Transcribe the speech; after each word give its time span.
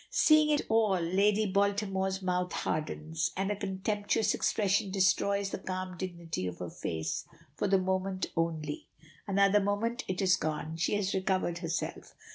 Seeing 0.09 0.49
it 0.49 0.63
all, 0.67 0.99
Lady 0.99 1.45
Baltimore's 1.45 2.23
mouth 2.23 2.51
hardens, 2.53 3.29
and 3.37 3.51
a 3.51 3.55
contemptuous 3.55 4.33
expression 4.33 4.89
destroys 4.89 5.51
the 5.51 5.59
calm 5.59 5.95
dignity 5.95 6.47
of 6.47 6.57
her 6.57 6.71
face. 6.71 7.23
For 7.53 7.67
the 7.67 7.77
moment 7.77 8.25
only. 8.35 8.87
Another 9.27 9.59
moment, 9.59 10.03
and 10.09 10.19
it 10.19 10.23
is 10.23 10.37
gone: 10.37 10.75
she 10.77 10.95
has 10.95 11.13
recovered 11.13 11.59
herself. 11.59 12.15